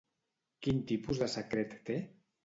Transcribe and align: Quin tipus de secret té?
Quin 0.67 0.79
tipus 0.91 1.21
de 1.23 1.27
secret 1.33 1.75
té? 1.91 1.99